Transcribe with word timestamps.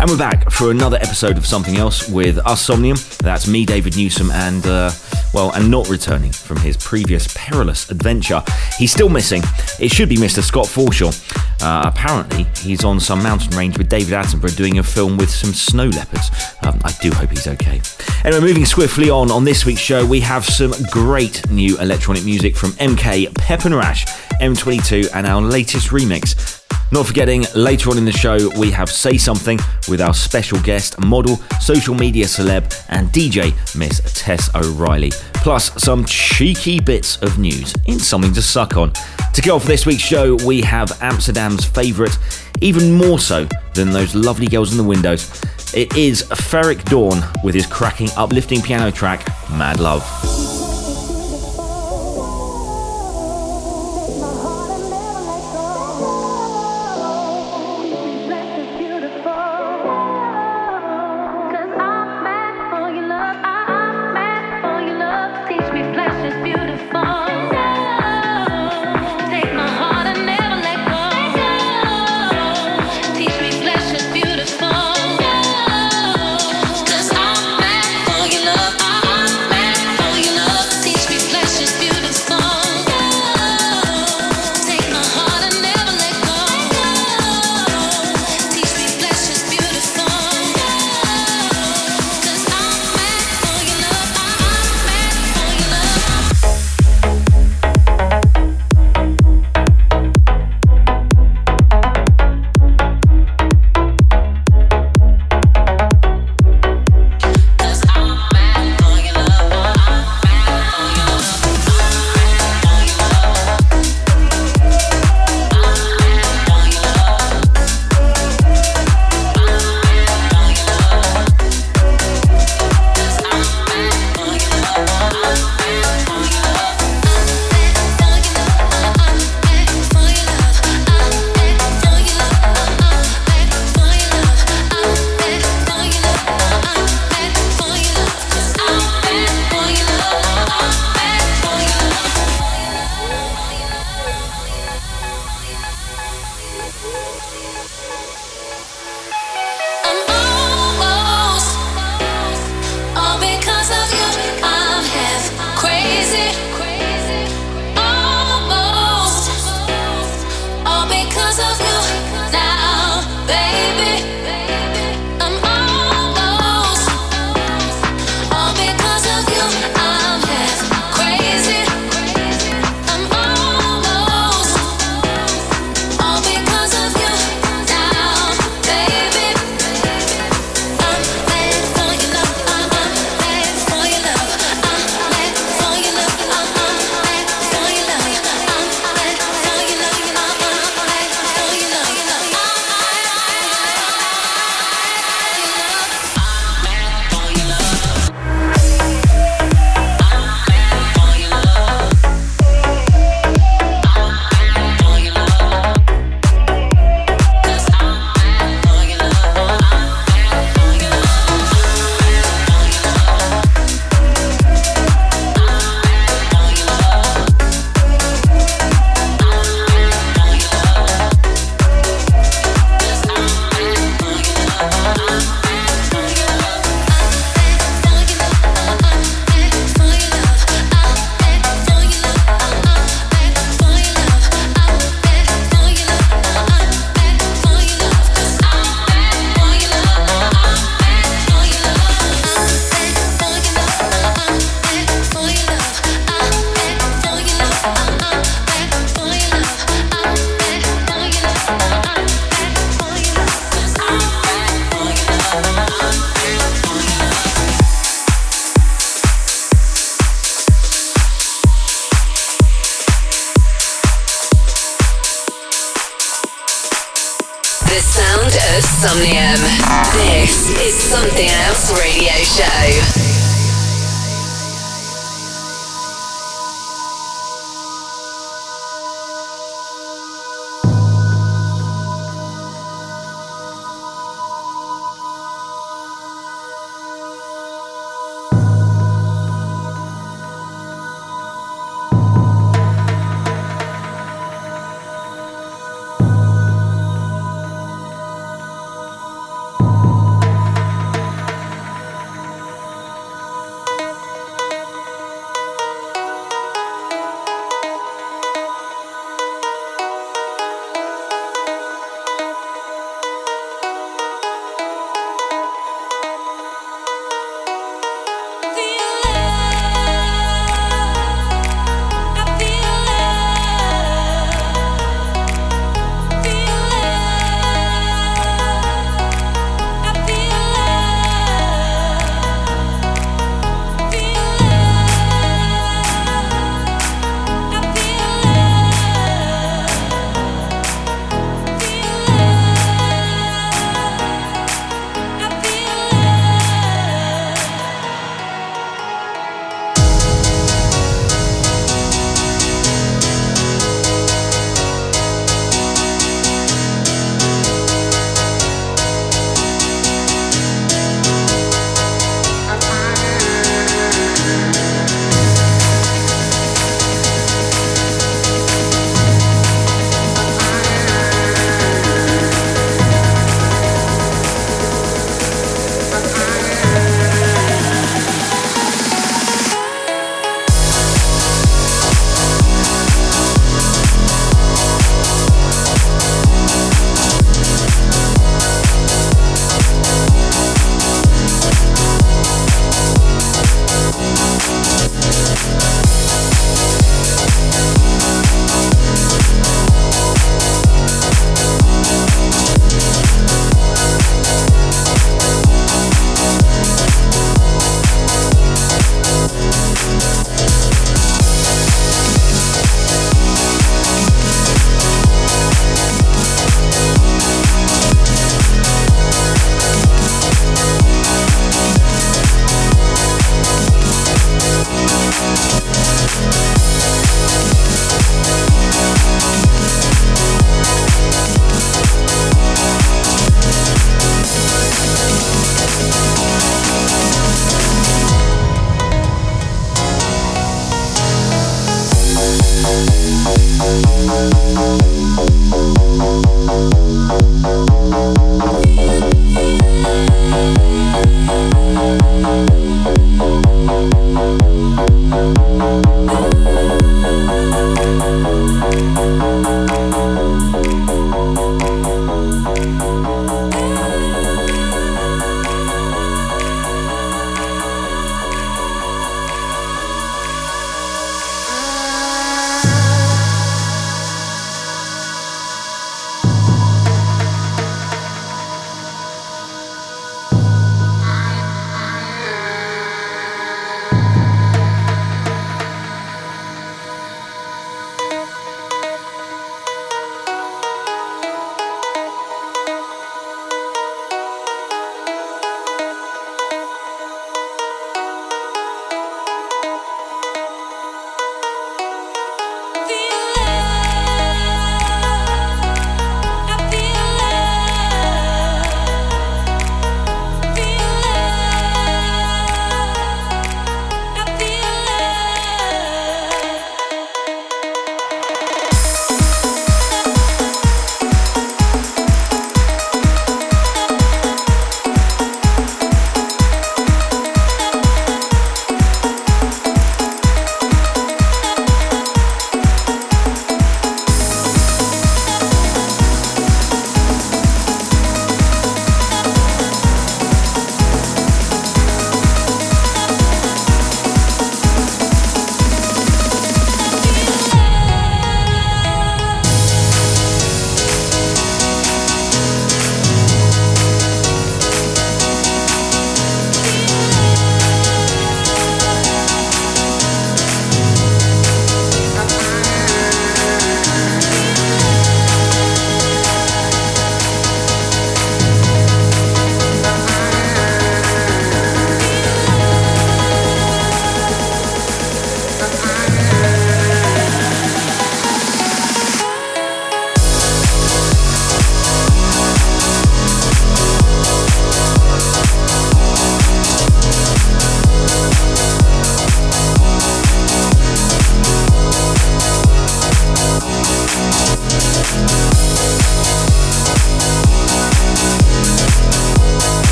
And 0.00 0.08
we're 0.08 0.16
back 0.16 0.48
for 0.52 0.70
another 0.70 0.96
episode 0.98 1.36
of 1.36 1.44
Something 1.44 1.76
Else 1.76 2.08
with 2.08 2.38
us, 2.46 2.64
Somnium. 2.64 2.96
That's 3.18 3.48
me, 3.48 3.66
David 3.66 3.96
Newsom, 3.96 4.30
and, 4.30 4.64
uh, 4.64 4.92
well, 5.34 5.50
and 5.54 5.68
not 5.68 5.88
returning 5.88 6.30
from 6.30 6.58
his 6.58 6.76
previous 6.76 7.26
perilous 7.34 7.90
adventure. 7.90 8.40
He's 8.78 8.92
still 8.92 9.08
missing. 9.08 9.42
It 9.80 9.90
should 9.90 10.08
be 10.08 10.16
Mr. 10.16 10.40
Scott 10.40 10.66
Forshaw. 10.66 11.12
Uh, 11.60 11.82
apparently, 11.84 12.46
he's 12.62 12.84
on 12.84 13.00
some 13.00 13.24
mountain 13.24 13.56
range 13.58 13.76
with 13.76 13.88
David 13.88 14.14
Attenborough 14.14 14.56
doing 14.56 14.78
a 14.78 14.84
film 14.84 15.16
with 15.16 15.30
some 15.30 15.52
snow 15.52 15.86
leopards. 15.86 16.30
Um, 16.62 16.80
I 16.84 16.92
do 17.02 17.10
hope 17.10 17.30
he's 17.30 17.48
okay. 17.48 17.80
Anyway, 18.24 18.40
moving 18.40 18.66
swiftly 18.66 19.10
on, 19.10 19.32
on 19.32 19.42
this 19.42 19.66
week's 19.66 19.80
show, 19.80 20.06
we 20.06 20.20
have 20.20 20.44
some 20.44 20.72
great 20.92 21.50
new 21.50 21.76
electronic 21.78 22.24
music 22.24 22.54
from 22.54 22.70
MK, 22.74 23.34
Pep 23.34 23.64
and 23.64 23.74
Rash, 23.74 24.06
M22, 24.40 25.08
and 25.12 25.26
our 25.26 25.42
latest 25.42 25.88
remix 25.88 26.67
not 26.90 27.06
forgetting, 27.06 27.44
later 27.54 27.90
on 27.90 27.98
in 27.98 28.04
the 28.04 28.12
show, 28.12 28.38
we 28.58 28.70
have 28.70 28.90
Say 28.90 29.18
Something 29.18 29.58
with 29.88 30.00
our 30.00 30.14
special 30.14 30.58
guest, 30.60 30.98
model, 31.00 31.36
social 31.60 31.94
media 31.94 32.24
celeb, 32.24 32.64
and 32.88 33.08
DJ, 33.08 33.52
Miss 33.76 34.00
Tess 34.14 34.48
O'Reilly. 34.54 35.10
Plus, 35.34 35.70
some 35.82 36.04
cheeky 36.06 36.80
bits 36.80 37.20
of 37.22 37.38
news 37.38 37.74
in 37.86 37.98
something 37.98 38.32
to 38.32 38.42
suck 38.42 38.76
on. 38.76 38.92
To 39.34 39.42
kick 39.42 39.52
off 39.52 39.64
this 39.64 39.84
week's 39.84 40.02
show, 40.02 40.36
we 40.46 40.62
have 40.62 40.90
Amsterdam's 41.02 41.64
favourite, 41.64 42.18
even 42.62 42.92
more 42.92 43.18
so 43.18 43.46
than 43.74 43.90
those 43.90 44.14
lovely 44.14 44.46
girls 44.46 44.72
in 44.72 44.78
the 44.78 44.84
windows. 44.84 45.30
It 45.74 45.94
is 45.96 46.22
Ferreck 46.22 46.82
Dawn 46.86 47.22
with 47.44 47.54
his 47.54 47.66
cracking, 47.66 48.08
uplifting 48.16 48.62
piano 48.62 48.90
track, 48.90 49.26
Mad 49.50 49.78
Love. 49.78 50.57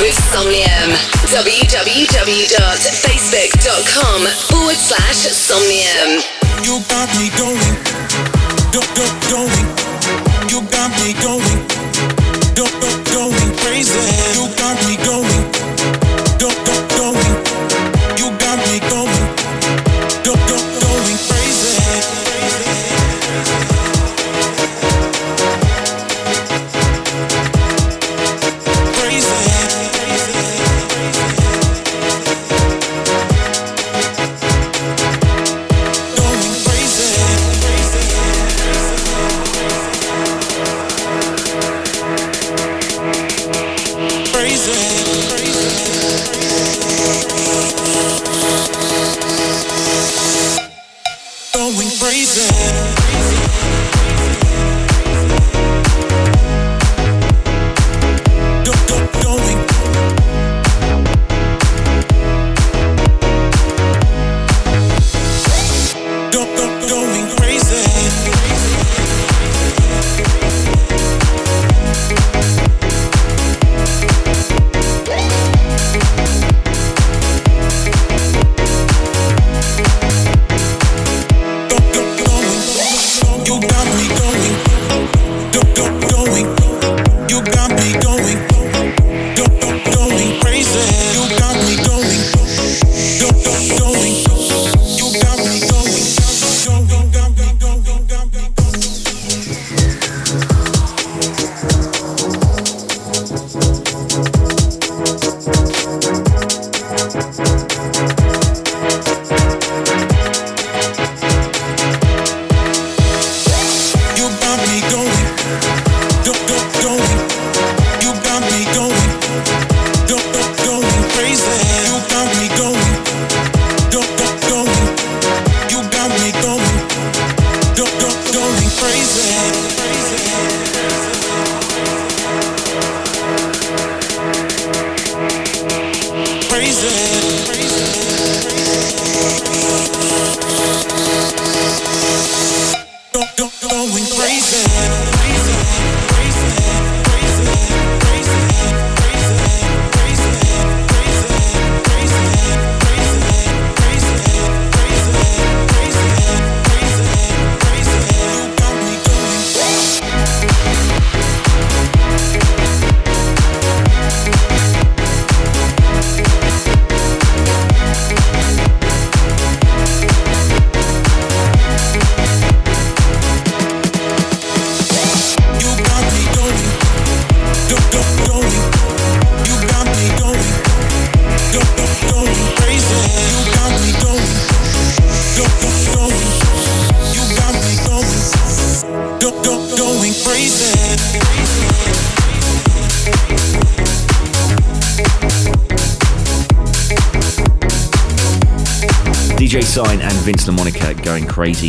with 0.00 0.14
Somnium. 0.30 0.90
www.facebook.com 1.34 4.20
forward 4.48 4.76
slash 4.76 5.16
Somnium. 5.34 6.22
You 6.62 6.80
got 6.88 7.08
me 7.18 7.30
going, 7.38 7.76
go, 8.72 8.80
go, 8.94 9.06
going. 9.30 9.66
You 10.48 10.62
got 10.70 10.90
me 11.02 11.12
going, 11.22 11.58
go, 12.54 12.64
go, 12.80 12.88
going 13.12 13.56
crazy. 13.58 14.37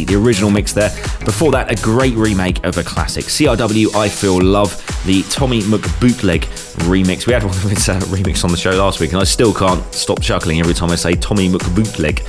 The 0.09 0.15
original 0.15 0.49
mix 0.49 0.73
there. 0.73 0.89
Before 1.23 1.51
that, 1.51 1.71
a 1.71 1.75
great 1.83 2.15
remake 2.15 2.63
of 2.63 2.79
a 2.79 2.83
classic. 2.83 3.25
CRW, 3.25 3.93
I 3.93 4.09
Feel 4.09 4.41
Love, 4.41 4.75
the 5.05 5.21
Tommy 5.29 5.61
McBootleg 5.61 6.41
remix. 6.87 7.27
We 7.27 7.33
had 7.33 7.43
one 7.43 7.53
of 7.53 7.61
his 7.61 7.87
uh, 7.87 7.99
remix 8.05 8.43
on 8.43 8.49
the 8.49 8.57
show 8.57 8.71
last 8.71 8.99
week, 8.99 9.11
and 9.11 9.21
I 9.21 9.23
still 9.23 9.53
can't 9.53 9.83
stop 9.93 10.19
chuckling 10.19 10.59
every 10.61 10.73
time 10.73 10.89
I 10.89 10.95
say 10.95 11.13
Tommy 11.13 11.47
McBootleg. 11.47 12.23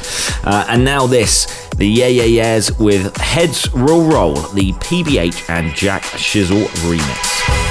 Uh, 0.47 0.67
and 0.69 0.85
now 0.85 1.07
this, 1.07 1.71
the 1.79 1.87
Yeah 1.87 2.09
Yeah 2.09 2.25
Yeahs 2.25 2.79
with 2.79 3.17
Heads 3.17 3.73
Will 3.73 4.03
Roll, 4.03 4.35
the 4.35 4.73
PBH 4.73 5.49
and 5.49 5.75
Jack 5.75 6.03
Shizzle 6.03 6.67
remix. 6.87 7.70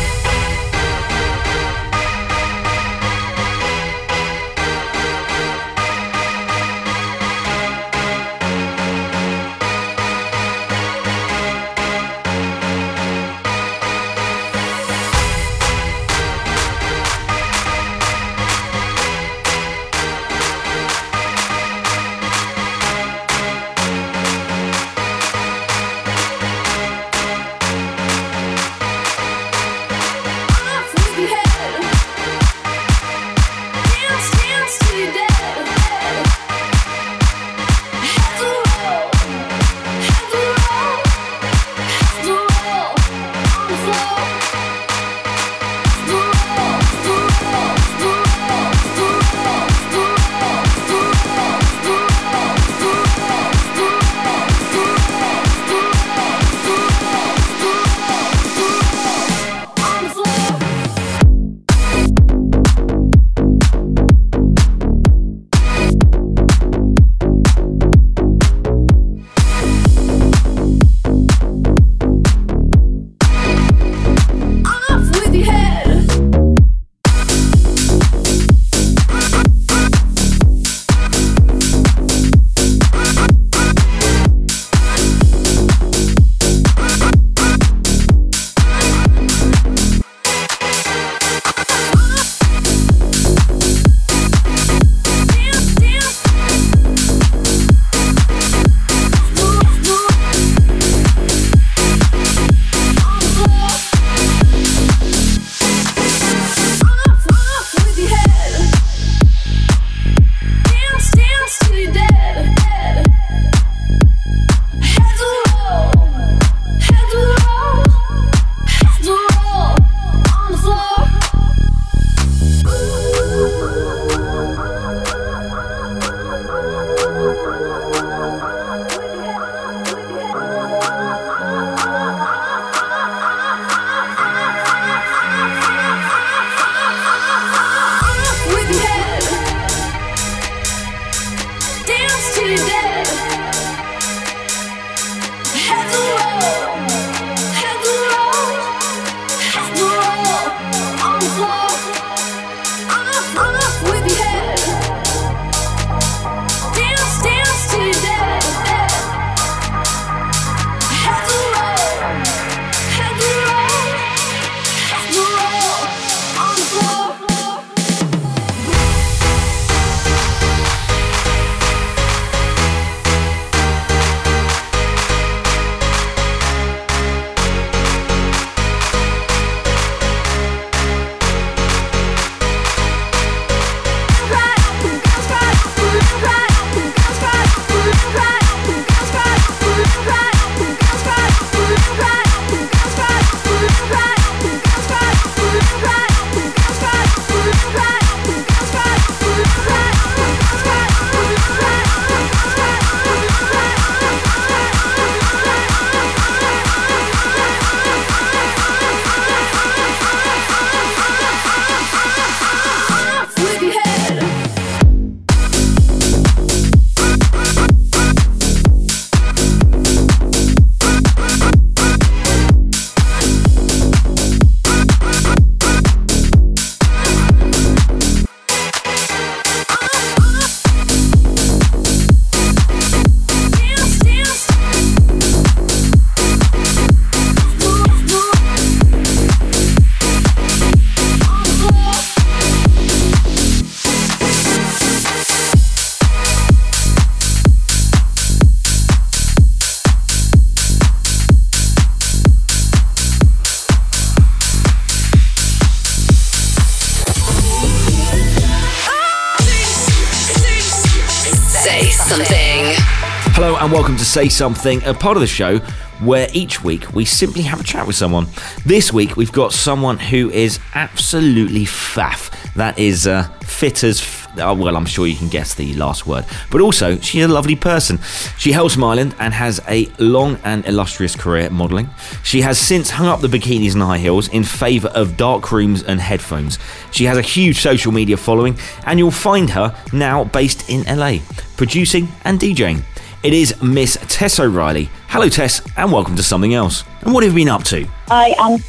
Say 264.10 264.28
Something, 264.28 264.84
a 264.86 264.94
part 264.96 265.18
of 265.18 265.22
the 265.22 265.28
show 265.28 265.60
where 266.00 266.28
each 266.34 266.64
week 266.64 266.94
we 266.94 267.06
simply 267.06 267.44
have 267.44 267.60
a 267.60 267.64
chat 267.64 267.86
with 267.86 267.96
someone. 267.96 268.26
This 268.66 268.92
week 268.92 269.18
we've 269.18 269.32
got 269.32 269.54
someone 269.54 270.00
who 270.00 270.32
is 270.32 270.60
absolutely 270.74 271.66
faff. 271.66 272.32
That 272.56 272.80
is 272.80 273.06
uh, 273.06 273.28
fit 273.44 273.84
as. 273.84 274.02
F- 274.02 274.28
oh, 274.40 274.56
well, 274.56 274.76
I'm 274.76 274.88
sure 274.88 275.06
you 275.06 275.16
can 275.16 275.28
guess 275.28 275.54
the 275.54 275.76
last 275.76 276.08
word. 276.08 276.26
But 276.50 276.60
also, 276.60 276.98
she's 277.02 277.24
a 277.24 277.28
lovely 277.28 277.56
person. 277.56 278.00
She 278.40 278.52
hails 278.52 278.74
from 278.74 278.86
Ireland 278.86 279.16
and 279.20 279.32
has 279.32 279.62
a 279.68 279.86
long 280.00 280.40
and 280.44 280.66
illustrious 280.66 281.16
career 281.16 281.52
modelling. 281.52 281.88
She 282.24 282.42
has 282.42 282.58
since 282.58 282.90
hung 282.90 283.06
up 283.06 283.22
the 283.22 283.28
bikinis 283.28 283.74
and 283.74 283.84
high 283.84 284.00
heels 284.00 284.28
in 284.30 284.44
favour 284.44 284.88
of 284.90 285.18
dark 285.18 285.52
rooms 285.52 285.84
and 285.84 286.02
headphones. 286.02 286.58
She 286.90 287.06
has 287.06 287.20
a 287.20 287.22
huge 287.22 287.60
social 287.60 287.92
media 287.92 288.18
following, 288.18 288.58
and 288.88 288.98
you'll 288.98 289.12
find 289.12 289.52
her 289.52 289.76
now 289.94 290.24
based 290.24 290.68
in 290.68 290.84
LA, 290.98 291.20
producing 291.58 292.08
and 292.26 292.40
DJing. 292.40 292.84
It 293.22 293.34
is 293.34 293.62
Miss 293.62 293.98
Tess 294.08 294.40
O'Reilly. 294.40 294.90
Hello, 295.10 295.28
Tess, 295.28 295.62
and 295.76 295.92
welcome 295.92 296.16
to 296.16 296.24
Something 296.24 296.54
Else. 296.54 296.86
And 297.02 297.14
what 297.14 297.22
have 297.24 297.34
you 297.34 297.36
been 297.44 297.50
up 297.50 297.66
to? 297.66 297.86
I 298.10 298.34
am 298.40 298.60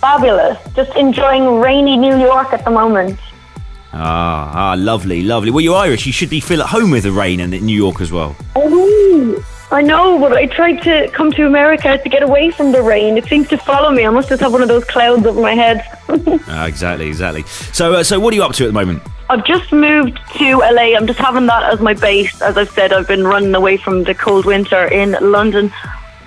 fabulous. 0.00 0.56
Just 0.74 0.96
enjoying 0.96 1.60
rainy 1.60 1.98
New 1.98 2.16
York 2.16 2.54
at 2.54 2.64
the 2.64 2.70
moment. 2.70 3.18
Ah, 3.92 4.50
ah, 4.54 4.74
lovely, 4.78 5.22
lovely. 5.22 5.50
Well, 5.50 5.60
you're 5.60 5.76
Irish. 5.76 6.06
You 6.06 6.12
should 6.12 6.30
be 6.30 6.40
feel 6.40 6.62
at 6.62 6.68
home 6.68 6.90
with 6.92 7.02
the 7.02 7.12
rain 7.12 7.40
and 7.40 7.52
in 7.52 7.66
New 7.66 7.76
York 7.76 8.00
as 8.00 8.10
well. 8.10 8.34
Oh, 8.56 9.44
I 9.70 9.82
know, 9.82 10.18
but 10.18 10.32
I 10.32 10.46
tried 10.46 10.80
to 10.84 11.08
come 11.08 11.30
to 11.32 11.46
America 11.46 11.98
to 11.98 12.08
get 12.08 12.22
away 12.22 12.52
from 12.52 12.72
the 12.72 12.80
rain. 12.82 13.18
It 13.18 13.26
seems 13.26 13.48
to 13.48 13.58
follow 13.58 13.90
me. 13.90 14.06
I 14.06 14.10
must 14.10 14.30
just 14.30 14.40
have 14.40 14.52
one 14.52 14.62
of 14.62 14.68
those 14.68 14.84
clouds 14.84 15.26
over 15.26 15.40
my 15.40 15.54
head. 15.54 15.84
Ah, 16.46 16.66
exactly, 16.66 17.06
exactly. 17.08 17.42
So, 17.72 17.94
uh, 17.94 18.02
so 18.04 18.20
what 18.20 18.32
are 18.32 18.36
you 18.36 18.44
up 18.44 18.52
to 18.54 18.64
at 18.64 18.68
the 18.68 18.72
moment? 18.72 19.02
I've 19.30 19.44
just 19.44 19.72
moved 19.72 20.18
to 20.36 20.58
LA. 20.58 20.94
I'm 20.96 21.06
just 21.06 21.18
having 21.18 21.46
that 21.46 21.72
as 21.72 21.80
my 21.80 21.94
base. 21.94 22.42
As 22.42 22.58
I've 22.58 22.70
said, 22.70 22.92
I've 22.92 23.08
been 23.08 23.26
running 23.26 23.54
away 23.54 23.76
from 23.78 24.04
the 24.04 24.14
cold 24.14 24.44
winter 24.44 24.84
in 24.84 25.12
London. 25.20 25.72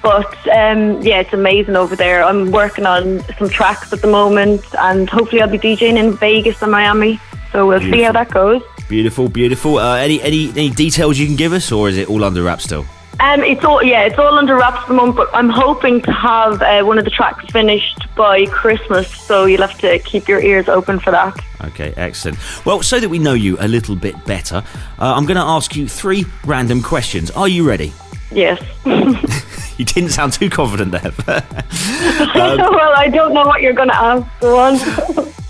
But 0.01 0.35
um, 0.47 1.01
yeah, 1.01 1.19
it's 1.19 1.33
amazing 1.33 1.75
over 1.75 1.95
there. 1.95 2.23
I'm 2.23 2.51
working 2.51 2.85
on 2.85 3.21
some 3.37 3.49
tracks 3.49 3.91
at 3.93 4.01
the 4.01 4.07
moment, 4.07 4.63
and 4.79 5.09
hopefully, 5.09 5.41
I'll 5.41 5.49
be 5.49 5.57
DJing 5.59 5.97
in 5.97 6.13
Vegas 6.13 6.61
and 6.61 6.71
Miami. 6.71 7.19
So 7.51 7.67
we'll 7.67 7.81
see 7.81 8.01
how 8.01 8.11
that 8.13 8.29
goes. 8.31 8.61
Beautiful, 8.89 9.29
beautiful. 9.29 9.77
Uh, 9.77 9.97
any, 9.97 10.21
any, 10.21 10.49
any 10.51 10.69
details 10.69 11.17
you 11.19 11.25
can 11.25 11.35
give 11.35 11.53
us, 11.53 11.71
or 11.71 11.89
is 11.89 11.97
it 11.97 12.09
all 12.09 12.23
under 12.23 12.43
wraps 12.43 12.63
still? 12.63 12.85
Um, 13.19 13.41
it's 13.43 13.63
all 13.63 13.83
yeah, 13.83 14.03
it's 14.03 14.17
all 14.17 14.37
under 14.37 14.55
wraps 14.55 14.81
at 14.81 14.87
the 14.87 14.93
moment. 14.93 15.17
But 15.17 15.29
I'm 15.33 15.49
hoping 15.49 16.01
to 16.01 16.11
have 16.11 16.61
uh, 16.61 16.83
one 16.83 16.97
of 16.97 17.03
the 17.03 17.11
tracks 17.11 17.45
finished 17.51 18.06
by 18.17 18.45
Christmas. 18.47 19.09
So 19.09 19.45
you'll 19.45 19.61
have 19.61 19.77
to 19.79 19.99
keep 19.99 20.27
your 20.27 20.41
ears 20.41 20.67
open 20.67 20.99
for 20.99 21.11
that. 21.11 21.37
Okay, 21.63 21.93
excellent. 21.95 22.37
Well, 22.65 22.81
so 22.81 22.99
that 22.99 23.09
we 23.09 23.19
know 23.19 23.33
you 23.33 23.57
a 23.59 23.67
little 23.67 23.95
bit 23.95 24.25
better, 24.25 24.57
uh, 24.99 25.13
I'm 25.15 25.25
going 25.25 25.37
to 25.37 25.43
ask 25.43 25.75
you 25.75 25.87
three 25.87 26.25
random 26.45 26.81
questions. 26.81 27.31
Are 27.31 27.47
you 27.47 27.67
ready? 27.67 27.93
Yes. 28.31 28.61
You 29.77 29.85
didn't 29.85 30.09
sound 30.09 30.33
too 30.33 30.49
confident 30.49 30.91
there. 30.91 31.13
well, 31.27 32.93
I 32.97 33.09
don't 33.13 33.33
know 33.33 33.45
what 33.45 33.61
you're 33.61 33.73
going 33.73 33.89
to 33.89 33.95
ask. 33.95 34.25
Go 34.39 34.57
on. 34.57 34.75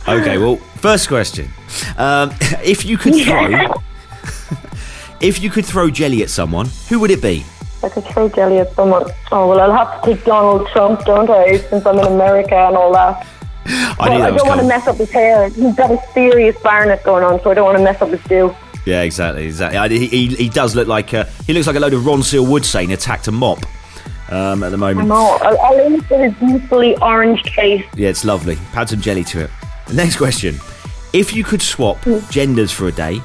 okay, 0.07 0.37
well, 0.37 0.57
first 0.81 1.07
question: 1.07 1.49
um, 1.97 2.31
If 2.61 2.83
you 2.85 2.97
could 2.97 3.15
throw, 3.15 3.81
if 5.21 5.41
you 5.41 5.49
could 5.49 5.65
throw 5.65 5.89
jelly 5.89 6.23
at 6.23 6.29
someone, 6.29 6.67
who 6.89 6.99
would 6.99 7.11
it 7.11 7.21
be? 7.21 7.45
I 7.83 7.89
could 7.89 8.05
throw 8.05 8.29
jelly 8.29 8.59
at 8.59 8.73
someone. 8.73 9.05
Oh 9.31 9.47
well, 9.49 9.59
I'll 9.59 9.85
have 9.85 10.01
to 10.01 10.13
take 10.13 10.25
Donald 10.25 10.67
Trump, 10.69 11.05
don't 11.05 11.29
I? 11.29 11.57
Since 11.57 11.85
I'm 11.85 11.99
in 11.99 12.05
America 12.05 12.55
and 12.55 12.75
all 12.75 12.93
that. 12.93 13.25
I 13.99 14.09
knew 14.09 14.23
I 14.23 14.31
don't 14.31 14.47
want 14.47 14.61
to 14.61 14.67
mess 14.67 14.87
up 14.87 14.95
his 14.95 15.11
hair. 15.11 15.49
He's 15.49 15.75
got 15.75 15.91
a 15.91 16.01
serious 16.13 16.57
barnet 16.61 17.03
going 17.03 17.23
on, 17.23 17.41
so 17.41 17.51
I 17.51 17.53
don't 17.53 17.65
want 17.65 17.77
to 17.77 17.83
mess 17.83 18.01
up 18.01 18.09
his 18.09 18.23
do. 18.23 18.55
Yeah, 18.85 19.01
exactly, 19.01 19.45
exactly. 19.45 19.99
He, 19.99 20.07
he, 20.07 20.35
he 20.35 20.49
does 20.49 20.73
look 20.73 20.87
like 20.87 21.13
uh, 21.13 21.25
he 21.45 21.53
looks 21.53 21.67
like 21.67 21.75
a 21.75 21.79
load 21.79 21.93
of 21.93 22.03
Ronseal 22.03 22.49
wood 22.49 22.65
saying 22.65 22.93
attacked 22.93 23.27
a 23.27 23.31
mop 23.33 23.59
um, 24.29 24.63
at 24.63 24.69
the 24.69 24.77
I 24.77 24.93
moment. 24.93 25.09
know. 25.09 25.37
I'll, 25.41 25.59
I'll 25.59 26.01
for 26.01 26.23
his 26.23 26.33
beautifully 26.35 26.95
orange 26.97 27.43
face. 27.53 27.85
Yeah, 27.95 28.09
it's 28.09 28.23
lovely. 28.23 28.57
Add 28.73 28.89
some 28.89 29.01
jelly 29.01 29.25
to 29.25 29.41
it. 29.41 29.49
Next 29.93 30.15
question: 30.15 30.55
If 31.11 31.35
you 31.35 31.43
could 31.43 31.61
swap 31.61 31.97
genders 32.29 32.71
for 32.71 32.87
a 32.87 32.91
day, 32.93 33.21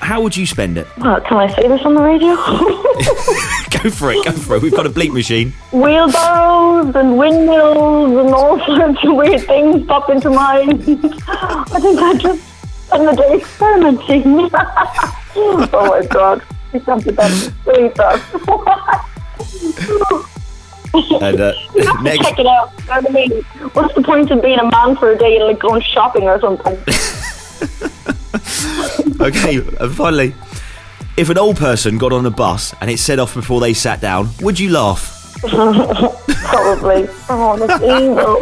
how 0.00 0.20
would 0.20 0.36
you 0.36 0.46
spend 0.46 0.78
it? 0.78 0.86
Well, 0.98 1.20
can 1.20 1.36
I 1.36 1.54
say 1.54 1.68
this 1.68 1.82
on 1.82 1.94
the 1.94 2.02
radio? 2.02 2.34
Go 3.82 3.90
for 3.90 4.10
it, 4.10 4.24
go 4.24 4.32
for 4.32 4.56
it. 4.56 4.62
We've 4.62 4.74
got 4.74 4.86
a 4.86 4.90
bleep 4.90 5.12
machine. 5.12 5.52
Wheelbarrows 5.70 6.94
and 6.94 7.18
windmills 7.18 8.16
and 8.16 8.34
all 8.34 8.58
sorts 8.66 9.04
of 9.04 9.14
weird 9.14 9.42
things 9.42 9.86
pop 9.86 10.08
into 10.08 10.30
mind. 10.30 10.82
I 11.28 11.78
think 11.80 12.00
I 12.00 12.14
just 12.16 12.42
spend 12.86 13.06
the 13.06 13.12
day 13.12 13.34
experimenting. 13.36 14.50
oh 15.36 15.68
my 15.72 16.06
god. 16.06 16.42
The 16.72 17.12
best. 17.12 17.52
Really 17.66 17.90
fast. 17.90 18.24
And 21.22 21.40
uh, 21.40 21.52
next, 22.02 22.28
Check 22.28 22.38
it 22.38 22.46
out. 22.46 22.72
You 22.78 22.86
know 22.86 22.94
what 22.94 23.10
I 23.10 23.12
mean? 23.12 23.42
What's 23.72 23.94
the 23.94 24.02
point 24.02 24.30
of 24.30 24.42
being 24.42 24.58
a 24.58 24.70
man 24.70 24.96
for 24.96 25.10
a 25.10 25.18
day 25.18 25.36
and 25.36 25.46
like 25.46 25.58
going 25.58 25.82
shopping 25.82 26.24
or 26.24 26.40
something? 26.40 26.76
Okay, 29.20 29.56
and 29.80 29.94
finally, 29.94 30.34
if 31.16 31.30
an 31.30 31.38
old 31.38 31.56
person 31.56 31.98
got 31.98 32.12
on 32.12 32.26
a 32.26 32.30
bus 32.30 32.74
and 32.80 32.90
it 32.90 32.98
set 32.98 33.18
off 33.18 33.34
before 33.34 33.60
they 33.60 33.72
sat 33.74 34.00
down, 34.00 34.28
would 34.40 34.58
you 34.58 34.70
laugh? 34.70 35.12
Probably. 35.48 37.06
Oh, 37.28 37.56
that's 37.58 37.82
evil. 37.82 38.38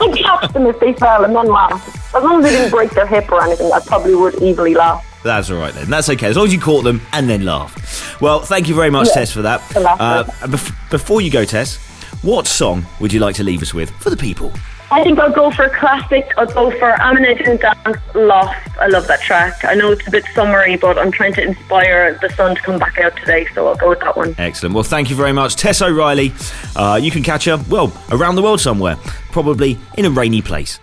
I'd 0.00 0.16
catch 0.18 0.52
them 0.52 0.66
if 0.66 0.78
they 0.80 0.92
fell 0.94 1.24
and 1.24 1.34
then 1.34 1.46
laugh. 1.46 2.14
As 2.14 2.22
long 2.22 2.38
as 2.38 2.44
they 2.44 2.56
didn't 2.56 2.70
break 2.70 2.90
their 2.90 3.06
hip 3.06 3.30
or 3.32 3.42
anything, 3.42 3.70
I 3.72 3.80
probably 3.80 4.14
would 4.14 4.40
evilly 4.42 4.74
laugh. 4.74 5.04
That's 5.24 5.50
all 5.50 5.58
right 5.58 5.72
then. 5.74 5.88
That's 5.90 6.08
okay. 6.10 6.26
As 6.28 6.36
long 6.36 6.46
as 6.46 6.52
you 6.52 6.60
caught 6.60 6.84
them 6.84 7.00
and 7.12 7.28
then 7.28 7.44
laugh. 7.44 8.20
Well, 8.20 8.40
thank 8.40 8.68
you 8.68 8.74
very 8.74 8.90
much, 8.90 9.08
Yeah, 9.08 9.14
Tess, 9.14 9.32
for 9.32 9.42
that. 9.42 9.60
Uh, 9.76 10.24
bef- 10.46 10.90
before 10.90 11.20
you 11.20 11.30
go, 11.30 11.44
Tess, 11.44 11.76
what 12.22 12.46
song 12.46 12.84
would 13.00 13.12
you 13.12 13.20
like 13.20 13.34
to 13.36 13.42
leave 13.44 13.62
us 13.62 13.72
with 13.74 13.90
for 14.00 14.10
the 14.10 14.16
people? 14.16 14.52
I 14.90 15.02
think 15.02 15.18
I'll 15.18 15.32
go 15.32 15.50
for 15.50 15.64
a 15.64 15.70
classic. 15.70 16.32
I'll 16.36 16.46
go 16.46 16.70
for 16.78 16.92
Amina 17.00 17.34
Didn't 17.34 17.60
Dance 17.60 17.98
Lost. 18.14 18.56
I 18.78 18.86
love 18.86 19.06
that 19.08 19.20
track. 19.22 19.64
I 19.64 19.74
know 19.74 19.92
it's 19.92 20.06
a 20.06 20.10
bit 20.10 20.24
summery, 20.34 20.76
but 20.76 20.98
I'm 20.98 21.10
trying 21.10 21.32
to 21.34 21.42
inspire 21.42 22.18
the 22.20 22.28
sun 22.30 22.54
to 22.54 22.62
come 22.62 22.78
back 22.78 22.98
out 22.98 23.16
today, 23.16 23.46
so 23.54 23.66
I'll 23.66 23.76
go 23.76 23.88
with 23.88 24.00
that 24.00 24.16
one. 24.16 24.34
Excellent. 24.38 24.74
Well, 24.74 24.84
thank 24.84 25.10
you 25.10 25.16
very 25.16 25.32
much, 25.32 25.56
Tess 25.56 25.82
O'Reilly. 25.82 26.32
Uh, 26.76 26.98
you 27.02 27.10
can 27.10 27.22
catch 27.22 27.46
her, 27.46 27.62
well, 27.68 27.92
around 28.10 28.36
the 28.36 28.42
world 28.42 28.60
somewhere, 28.60 28.96
probably 29.32 29.78
in 29.96 30.04
a 30.04 30.10
rainy 30.10 30.42
place. 30.42 30.78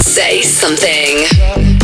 Say 0.00 0.42
something. 0.42 1.26
Working 1.56 1.77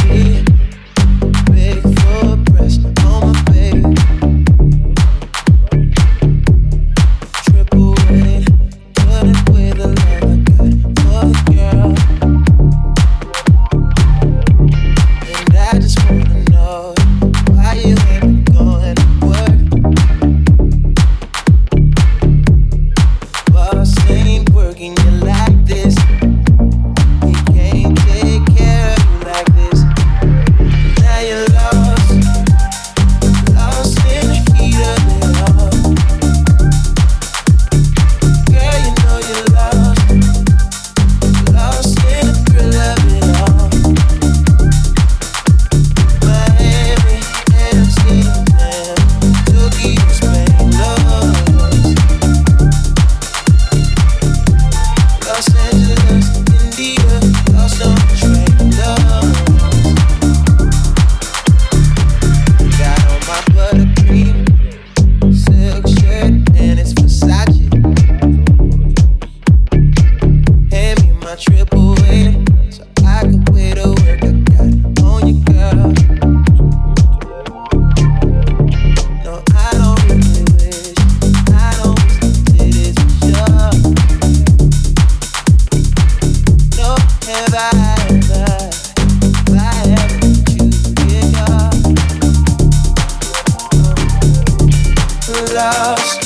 lost, 95.55 96.25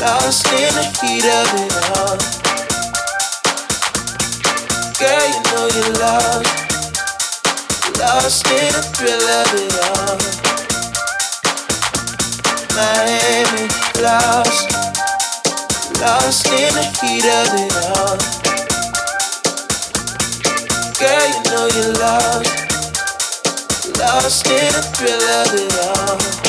lost 0.00 0.46
in 0.50 0.74
the 0.74 0.82
heat 0.98 1.22
of 1.22 1.46
it 1.62 1.72
all. 1.94 2.18
Girl, 4.98 5.26
you 5.30 5.40
know 5.46 5.66
you're 5.70 5.94
lost, 6.02 6.50
lost 8.02 8.46
in 8.50 8.72
the 8.74 8.82
thrill 8.90 9.22
of 9.38 9.54
it 9.54 9.74
all. 9.86 10.18
Miami, 12.74 13.70
lost, 14.02 14.66
lost 16.02 16.46
in 16.48 16.74
the 16.74 16.86
heat 16.98 17.26
of 17.38 17.54
it 17.54 17.72
all. 17.86 18.18
Girl, 20.98 21.26
you 21.30 21.40
know 21.50 21.66
you're 21.76 21.94
lost, 22.02 22.50
lost 23.96 24.46
in 24.48 24.72
the 24.72 24.82
thrill 24.90 25.22
of 25.22 25.54
it 25.54 25.70
all. 25.78 26.41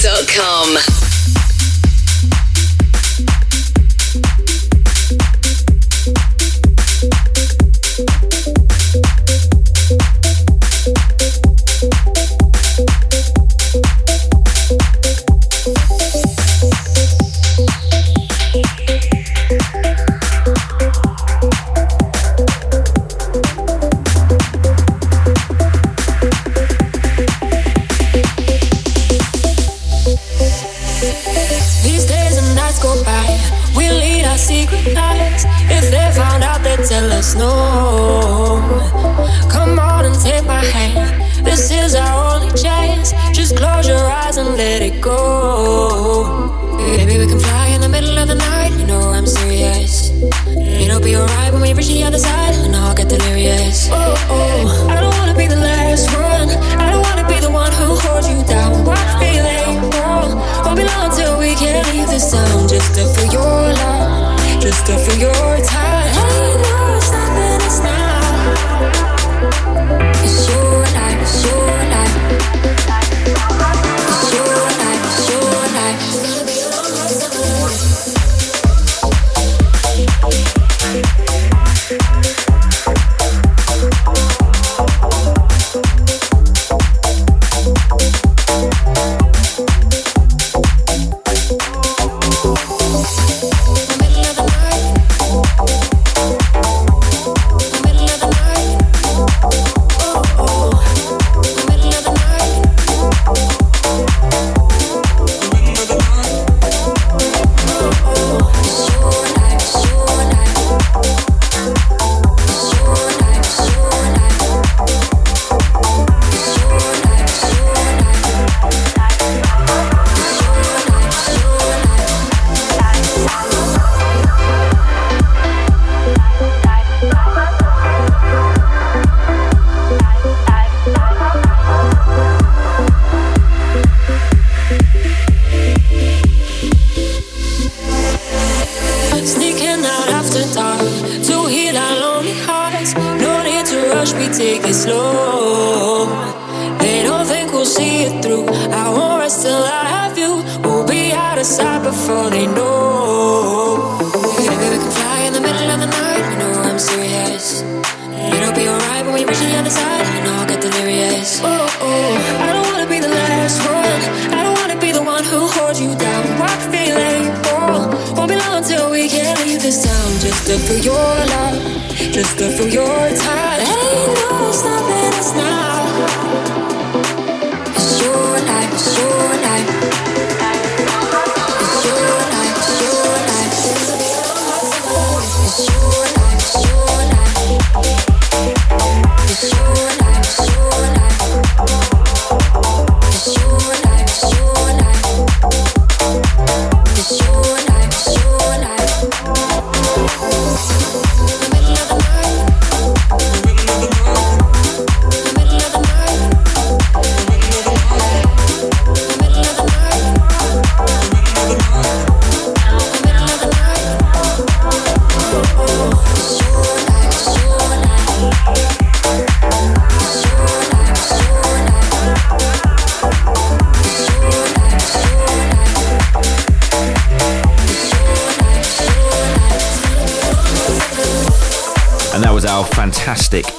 Take 0.00 0.89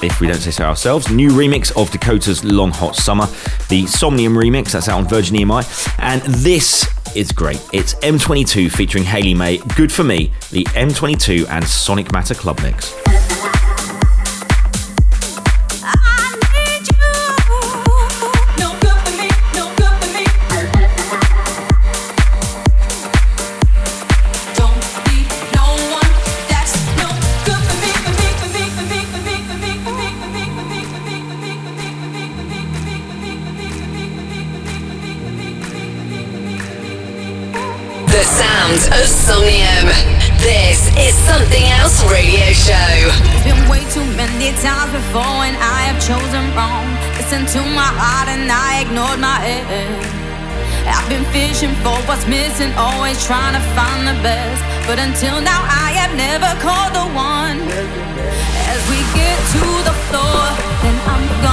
if 0.02 0.20
we 0.20 0.26
don't 0.26 0.36
say 0.36 0.50
so 0.50 0.64
ourselves. 0.64 1.10
New 1.10 1.30
remix 1.30 1.74
of 1.76 1.90
Dakota's 1.90 2.44
Long 2.44 2.70
Hot 2.72 2.96
Summer, 2.96 3.26
the 3.68 3.86
Somnium 3.86 4.34
remix 4.34 4.72
that's 4.72 4.88
out 4.88 4.98
on 4.98 5.08
Virgin 5.08 5.36
EMI. 5.36 5.98
And 5.98 6.22
this 6.22 6.86
is 7.16 7.32
great. 7.32 7.60
It's 7.72 7.94
M22 7.94 8.70
featuring 8.70 9.04
Haley 9.04 9.34
May, 9.34 9.58
Good 9.76 9.92
For 9.92 10.04
Me, 10.04 10.32
the 10.50 10.64
M22 10.64 11.48
and 11.48 11.64
Sonic 11.64 12.12
Matter 12.12 12.34
Club 12.34 12.60
Mix. 12.62 13.01
what's 52.08 52.26
missing, 52.26 52.72
always 52.74 53.24
trying 53.26 53.54
to 53.54 53.60
find 53.74 54.06
the 54.06 54.16
best. 54.22 54.62
But 54.86 54.98
until 54.98 55.40
now, 55.40 55.60
I 55.62 55.92
have 56.00 56.12
never 56.16 56.50
called 56.60 56.92
the 56.94 57.06
one. 57.14 57.58
As 58.72 58.80
we 58.90 58.98
get 59.14 59.38
to 59.54 59.64
the 59.88 59.94
floor, 60.08 60.42
then 60.82 60.96
I'm 61.08 61.42
gone. 61.42 61.51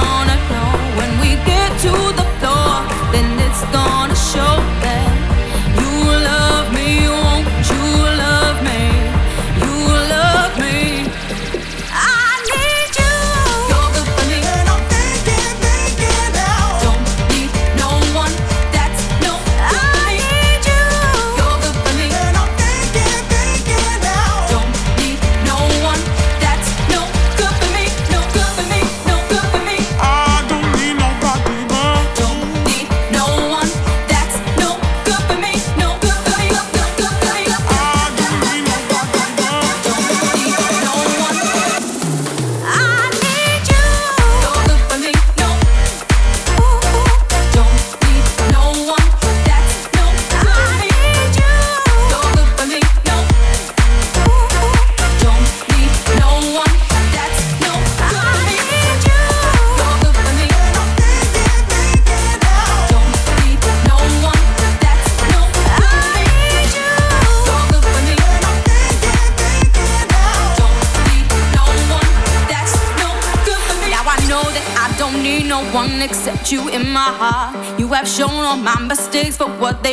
number 78.90 79.02
sticks 79.02 79.36
for 79.36 79.48
what 79.58 79.82
they 79.82 79.89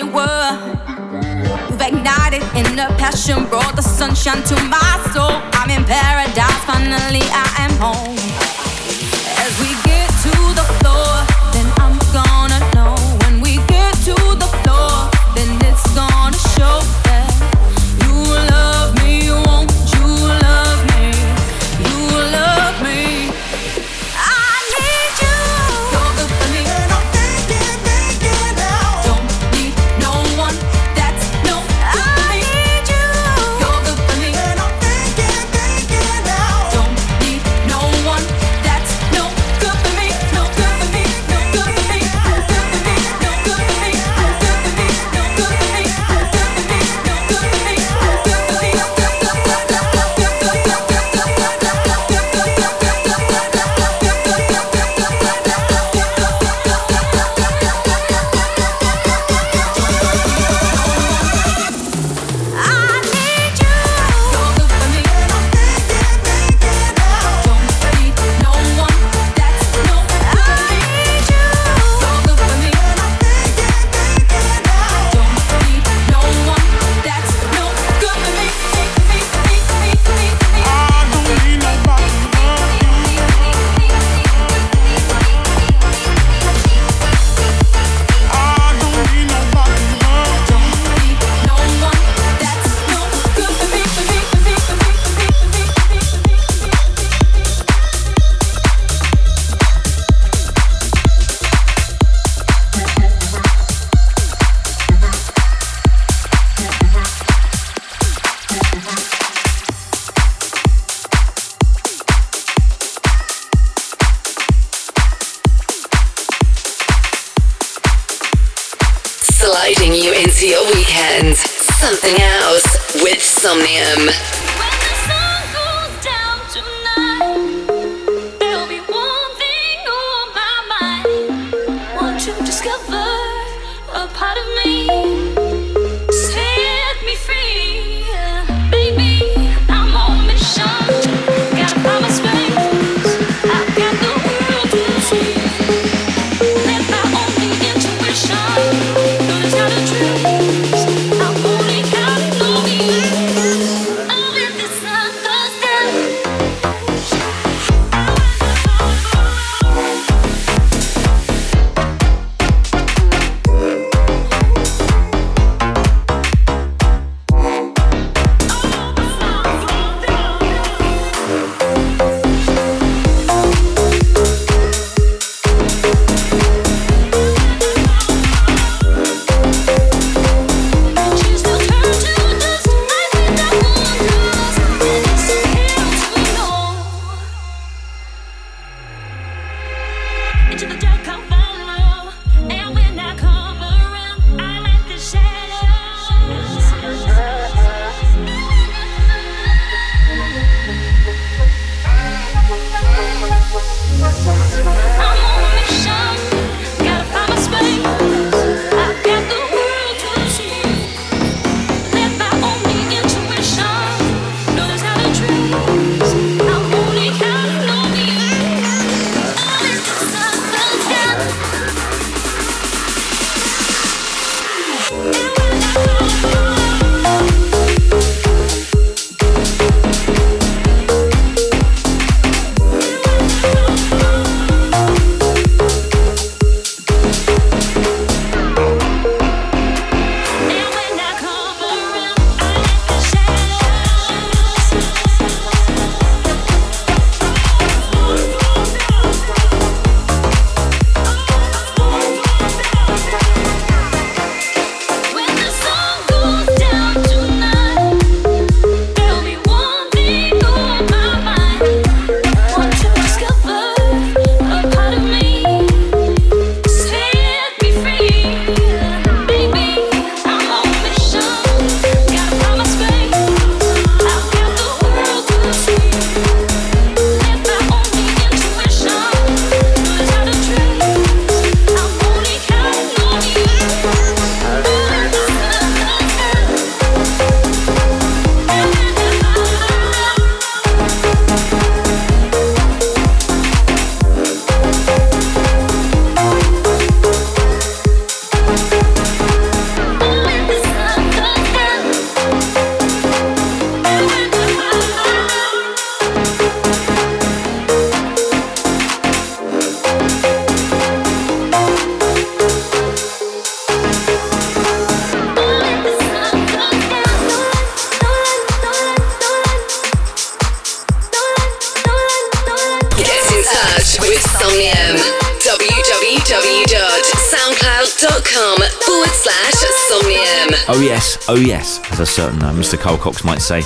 Oh, 331.37 331.39
yes, 331.39 331.79
as 331.91 331.99
a 331.99 332.05
certain 332.07 332.41
uh, 332.41 332.51
Mr. 332.51 332.79
Carl 332.79 332.97
Cox 332.97 333.23
might 333.23 333.43
say. 333.43 333.61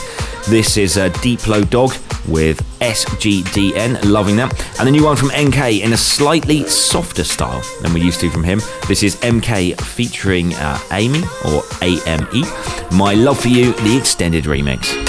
This 0.49 0.75
is 0.75 0.97
uh, 0.97 1.03
a 1.03 1.21
deep 1.21 1.47
low 1.47 1.63
Dog 1.63 1.93
with 2.27 2.61
SGDN, 2.81 4.03
loving 4.03 4.35
that. 4.35 4.51
And 4.77 4.89
the 4.89 4.91
new 4.91 5.05
one 5.05 5.15
from 5.15 5.29
MK 5.29 5.79
in 5.79 5.93
a 5.93 5.97
slightly 5.97 6.65
softer 6.65 7.23
style 7.23 7.63
than 7.81 7.93
we 7.93 8.01
used 8.01 8.19
to 8.19 8.29
from 8.29 8.43
him. 8.43 8.59
This 8.89 9.03
is 9.03 9.15
MK 9.21 9.79
featuring 9.79 10.53
uh, 10.55 10.79
Amy 10.91 11.21
or 11.45 11.63
AME. 11.81 12.43
My 12.91 13.13
Love 13.13 13.39
for 13.39 13.47
You, 13.47 13.71
the 13.71 13.95
extended 13.97 14.43
remix. 14.43 15.00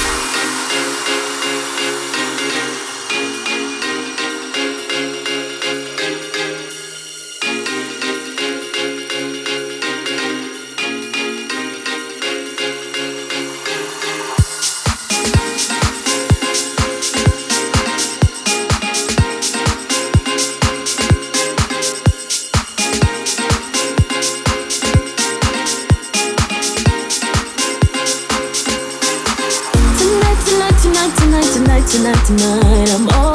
tonight, 31.93 32.25
tonight. 32.25 32.89
I'm 32.95 33.09
all 33.11 33.32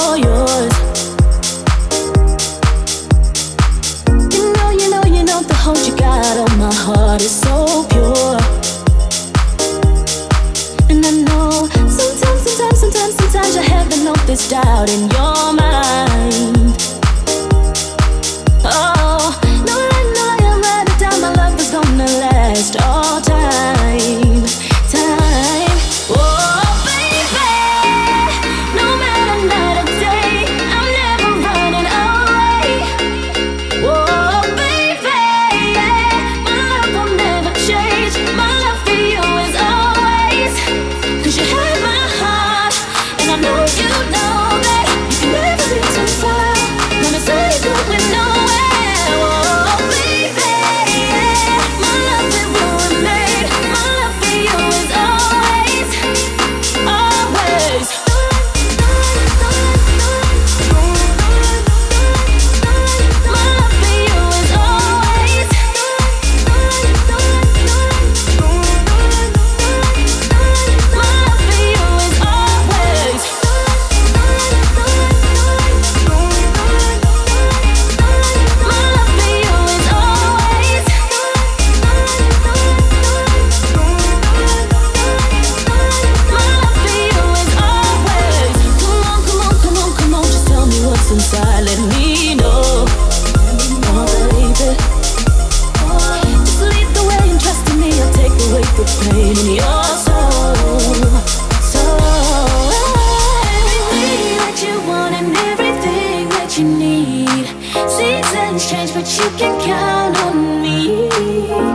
you 109.20 109.30
can 109.38 109.60
count 109.62 110.18
on 110.26 110.62
me. 110.62 111.08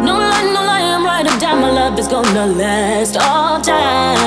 No 0.07 0.14
lie, 0.18 0.43
no 0.55 0.62
lie, 0.70 0.86
I'm 0.95 1.05
right. 1.05 1.26
I'm 1.26 1.38
down. 1.40 1.61
My 1.61 1.70
love 1.70 1.99
is 1.99 2.07
gonna 2.07 2.47
last 2.47 3.16
all 3.16 3.61
time. 3.61 4.22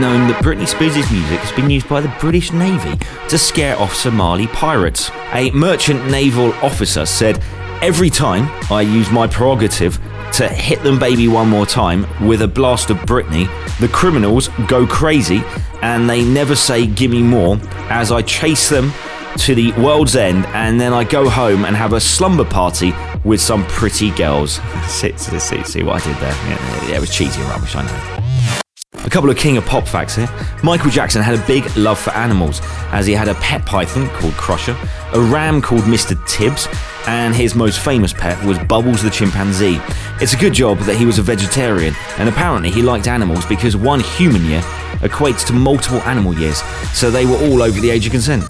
Known 0.00 0.28
that 0.28 0.42
Britney 0.42 0.66
Spears' 0.66 1.10
music 1.12 1.38
has 1.40 1.52
been 1.52 1.68
used 1.68 1.88
by 1.88 2.00
the 2.00 2.14
British 2.18 2.52
Navy 2.52 2.98
to 3.28 3.36
scare 3.36 3.78
off 3.78 3.94
Somali 3.94 4.46
pirates. 4.46 5.10
A 5.32 5.50
merchant 5.50 6.10
naval 6.10 6.52
officer 6.54 7.04
said, 7.04 7.42
Every 7.82 8.10
time 8.10 8.48
I 8.72 8.80
use 8.80 9.10
my 9.10 9.26
prerogative 9.26 10.00
to 10.34 10.48
hit 10.48 10.82
them 10.82 10.98
baby 10.98 11.28
one 11.28 11.48
more 11.48 11.66
time 11.66 12.06
with 12.26 12.42
a 12.42 12.48
blast 12.48 12.90
of 12.90 12.96
Britney, 12.98 13.46
the 13.78 13.88
criminals 13.88 14.48
go 14.66 14.86
crazy 14.86 15.42
and 15.82 16.08
they 16.08 16.24
never 16.24 16.56
say 16.56 16.86
gimme 16.86 17.22
more 17.22 17.58
as 17.90 18.10
I 18.10 18.22
chase 18.22 18.68
them 18.68 18.92
to 19.38 19.54
the 19.54 19.72
world's 19.72 20.16
end 20.16 20.46
and 20.46 20.80
then 20.80 20.92
I 20.92 21.04
go 21.04 21.28
home 21.28 21.64
and 21.64 21.76
have 21.76 21.92
a 21.92 22.00
slumber 22.00 22.44
party 22.44 22.92
with 23.24 23.40
some 23.40 23.66
pretty 23.66 24.10
girls. 24.12 24.60
see, 24.88 25.16
see, 25.16 25.62
see, 25.64 25.82
what 25.82 26.02
I 26.02 26.12
did 26.12 26.16
there? 26.20 26.32
Yeah, 26.32 26.88
yeah, 26.88 26.96
it 26.96 27.00
was 27.00 27.14
cheesy 27.14 27.40
and 27.40 27.50
rubbish, 27.50 27.76
I 27.76 27.82
know. 27.86 28.19
A 29.10 29.12
couple 29.12 29.28
of 29.28 29.36
King 29.36 29.56
of 29.56 29.66
Pop 29.66 29.88
facts 29.88 30.14
here. 30.14 30.28
Michael 30.62 30.88
Jackson 30.88 31.20
had 31.20 31.36
a 31.36 31.44
big 31.44 31.64
love 31.76 31.98
for 31.98 32.10
animals, 32.10 32.60
as 32.92 33.06
he 33.06 33.12
had 33.12 33.26
a 33.26 33.34
pet 33.34 33.66
python 33.66 34.08
called 34.10 34.34
Crusher, 34.34 34.76
a 35.12 35.20
ram 35.20 35.60
called 35.60 35.80
Mr. 35.80 36.14
Tibbs, 36.28 36.68
and 37.08 37.34
his 37.34 37.56
most 37.56 37.80
famous 37.80 38.12
pet 38.12 38.40
was 38.44 38.56
Bubbles 38.60 39.02
the 39.02 39.10
chimpanzee. 39.10 39.80
It's 40.20 40.34
a 40.34 40.36
good 40.36 40.54
job 40.54 40.78
that 40.82 40.94
he 40.94 41.06
was 41.06 41.18
a 41.18 41.22
vegetarian, 41.22 41.92
and 42.18 42.28
apparently 42.28 42.70
he 42.70 42.82
liked 42.82 43.08
animals 43.08 43.44
because 43.46 43.76
one 43.76 43.98
human 43.98 44.44
year 44.44 44.60
equates 45.00 45.44
to 45.48 45.54
multiple 45.54 46.00
animal 46.02 46.32
years, 46.32 46.62
so 46.94 47.10
they 47.10 47.26
were 47.26 47.34
all 47.50 47.62
over 47.62 47.80
the 47.80 47.90
age 47.90 48.06
of 48.06 48.12
consent. 48.12 48.44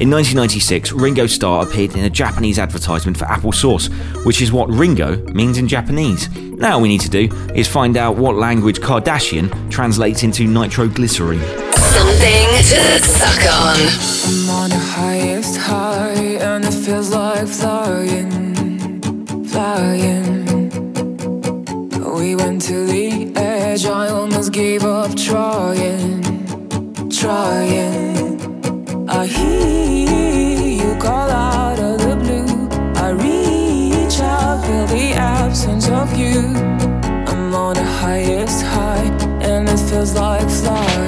In 0.00 0.10
1996, 0.10 0.92
Ringo 0.92 1.26
Starr 1.26 1.66
appeared 1.66 1.96
in 1.96 2.04
a 2.04 2.10
Japanese 2.10 2.60
advertisement 2.60 3.16
for 3.16 3.24
Apple 3.24 3.52
Sauce, 3.52 3.86
which 4.24 4.40
is 4.40 4.52
what 4.52 4.68
Ringo 4.68 5.16
means 5.32 5.58
in 5.58 5.66
Japanese. 5.66 6.28
Now 6.56 6.76
all 6.76 6.80
we 6.80 6.88
need 6.88 7.00
to 7.00 7.10
do 7.10 7.28
is 7.54 7.66
find 7.66 7.96
out 7.96 8.16
what 8.16 8.36
language 8.36 8.78
Kardashian 8.80 9.70
translates 9.70 10.22
into 10.22 10.46
nitroglycerine. 10.46 11.42
Something 11.74 12.48
to 12.70 12.98
suck 13.02 13.42
on. 13.52 13.76
I'm 14.26 14.50
on 14.50 14.70
the 14.70 14.78
highest 14.78 15.56
high, 15.58 16.38
and 16.40 16.64
it 16.64 16.72
feels 16.72 17.10
like 17.12 17.48
flying, 17.48 19.00
flying. 19.46 20.44
We 22.16 22.36
went 22.36 22.62
to 22.62 22.86
the 22.86 23.32
edge, 23.36 23.86
I 23.86 24.08
almost 24.08 24.52
gave 24.52 24.84
up 24.84 25.14
trying, 25.16 26.22
trying. 27.10 28.38
I 29.10 29.26
hear 29.26 30.84
you 30.84 30.98
call 31.00 31.30
out 31.30 31.63
absence 35.54 35.88
of 35.88 36.18
you. 36.18 36.40
I'm 37.30 37.54
on 37.54 37.74
the 37.74 37.84
highest 37.84 38.64
high, 38.64 39.06
and 39.40 39.68
it 39.68 39.78
feels 39.88 40.12
like 40.12 40.50
flying. 40.50 41.03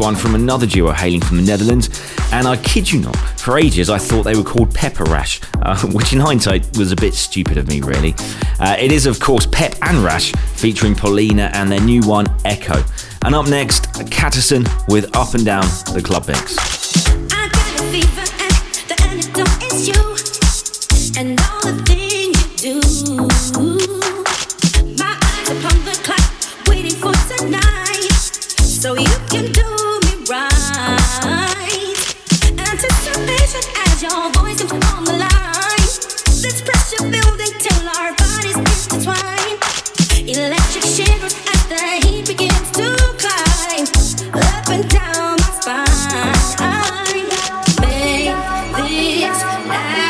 One 0.00 0.16
from 0.16 0.34
another 0.34 0.66
duo 0.66 0.92
hailing 0.92 1.20
from 1.20 1.36
the 1.36 1.42
Netherlands, 1.42 1.88
and 2.32 2.48
I 2.48 2.56
kid 2.56 2.90
you 2.90 3.00
not, 3.00 3.16
for 3.38 3.58
ages 3.58 3.90
I 3.90 3.98
thought 3.98 4.22
they 4.22 4.34
were 4.34 4.42
called 4.42 4.74
Pepper 4.74 5.04
Rash, 5.04 5.40
uh, 5.62 5.78
which 5.88 6.12
in 6.12 6.20
hindsight 6.20 6.76
was 6.78 6.90
a 6.90 6.96
bit 6.96 7.12
stupid 7.12 7.58
of 7.58 7.68
me, 7.68 7.82
really. 7.82 8.14
Uh, 8.58 8.76
it 8.78 8.92
is, 8.92 9.06
of 9.06 9.20
course, 9.20 9.46
Pep 9.46 9.74
and 9.82 9.98
Rash, 9.98 10.32
featuring 10.56 10.94
Paulina 10.94 11.50
and 11.54 11.70
their 11.70 11.80
new 11.80 12.00
one, 12.02 12.26
Echo. 12.44 12.82
And 13.24 13.34
up 13.34 13.48
next, 13.48 14.10
Catterson 14.10 14.64
with 14.88 15.14
Up 15.14 15.34
and 15.34 15.44
Down 15.44 15.64
the 15.92 16.02
Club 16.02 16.26
Mix. 16.26 16.69
I 49.72 50.09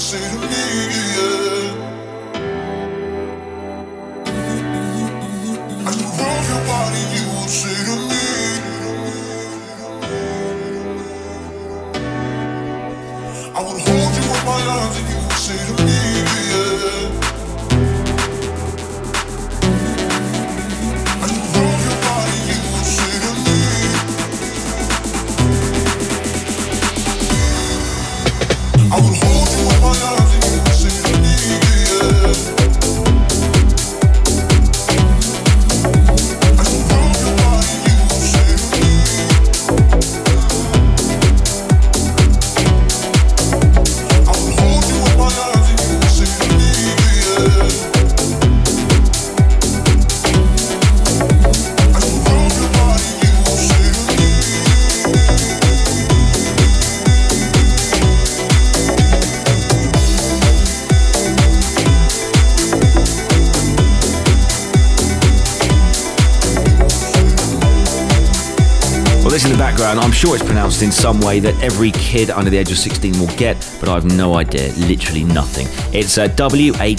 say 0.00 0.18
to 0.18 0.38
me, 0.38 0.46
yeah. 0.48 1.69
Sure 70.20 70.34
it's 70.34 70.44
pronounced 70.44 70.82
in 70.82 70.92
some 70.92 71.18
way 71.22 71.40
that 71.40 71.58
every 71.62 71.90
kid 71.92 72.28
under 72.28 72.50
the 72.50 72.58
age 72.58 72.70
of 72.70 72.76
16 72.76 73.18
will 73.18 73.34
get, 73.38 73.56
but 73.80 73.88
I 73.88 73.94
have 73.94 74.04
no 74.04 74.34
idea, 74.34 74.70
literally 74.74 75.24
nothing. 75.24 75.66
It's 75.94 76.18
a 76.18 76.28
WHTKD 76.28 76.92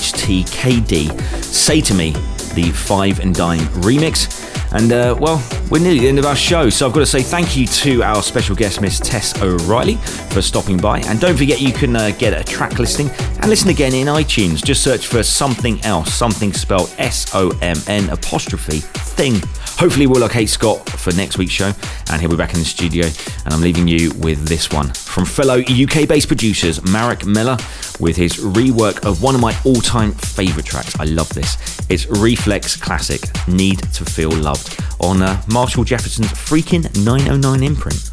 Say 1.43 1.81
to 1.81 1.93
Me, 1.93 2.13
the 2.55 2.71
Five 2.73 3.19
and 3.19 3.35
Dime 3.35 3.59
remix. 3.83 4.49
And 4.73 4.91
uh, 4.91 5.15
well, 5.19 5.37
we're 5.69 5.81
nearly 5.81 5.99
the 5.99 6.07
end 6.07 6.17
of 6.17 6.25
our 6.25 6.35
show, 6.35 6.71
so 6.71 6.87
I've 6.87 6.93
got 6.93 7.01
to 7.01 7.05
say 7.05 7.21
thank 7.21 7.55
you 7.55 7.67
to 7.67 8.01
our 8.01 8.23
special 8.23 8.55
guest, 8.55 8.81
Miss 8.81 8.99
Tess 8.99 9.39
O'Reilly, 9.39 9.97
for 10.31 10.41
stopping 10.41 10.77
by. 10.77 11.01
And 11.01 11.19
don't 11.19 11.37
forget, 11.37 11.61
you 11.61 11.73
can 11.73 11.95
uh, 11.95 12.09
get 12.17 12.33
a 12.33 12.43
track 12.43 12.79
listing 12.79 13.11
and 13.11 13.49
listen 13.49 13.69
again 13.69 13.93
in 13.93 14.07
iTunes. 14.07 14.63
Just 14.65 14.83
search 14.83 15.05
for 15.09 15.21
something 15.21 15.79
else, 15.83 16.11
something 16.11 16.53
spelled 16.53 16.91
S 16.97 17.35
O 17.35 17.51
M 17.61 17.77
N 17.85 18.09
apostrophe 18.09 18.79
thing. 18.79 19.35
Hopefully, 19.77 20.07
we'll 20.07 20.21
locate 20.21 20.49
Scott 20.49 20.90
for 21.01 21.13
next 21.15 21.37
week's 21.37 21.51
show, 21.51 21.71
and 22.09 22.21
he'll 22.21 22.29
be 22.29 22.35
back 22.37 22.53
in 22.53 22.59
the 22.59 22.65
studio. 22.65 23.05
And 23.45 23.53
I'm 23.53 23.61
leaving 23.61 23.87
you 23.87 24.11
with 24.15 24.47
this 24.47 24.71
one 24.71 24.89
from 24.93 25.25
fellow 25.25 25.59
UK 25.59 26.07
based 26.07 26.27
producers 26.27 26.83
Marek 26.83 27.25
Miller 27.25 27.57
with 27.99 28.15
his 28.15 28.37
rework 28.37 29.05
of 29.05 29.21
one 29.21 29.35
of 29.35 29.41
my 29.41 29.55
all 29.65 29.81
time 29.81 30.11
favourite 30.13 30.65
tracks. 30.65 30.99
I 30.99 31.05
love 31.05 31.29
this. 31.29 31.55
It's 31.89 32.05
Reflekt 32.05 32.79
Classic 32.81 33.21
Need 33.47 33.79
to 33.93 34.05
Feel 34.05 34.31
Loved 34.31 34.79
on 34.99 35.21
uh, 35.21 35.41
Marshall 35.51 35.83
Jefferson's 35.83 36.27
freaking 36.29 36.83
909 37.05 37.63
imprint. 37.63 38.09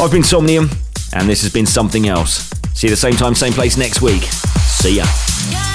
I've 0.00 0.10
been 0.10 0.24
Somnium, 0.24 0.70
and 1.12 1.28
this 1.28 1.42
has 1.42 1.52
been 1.52 1.66
something 1.66 2.08
else. 2.08 2.50
See 2.74 2.86
you 2.86 2.90
the 2.90 2.96
same 2.96 3.14
time, 3.14 3.34
same 3.34 3.52
place 3.52 3.76
next 3.76 4.02
week. 4.02 4.22
See 4.22 4.96
ya. 4.96 5.73